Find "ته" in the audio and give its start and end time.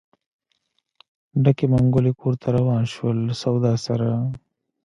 2.41-2.47